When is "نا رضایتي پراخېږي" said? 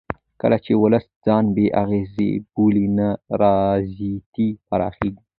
2.97-5.21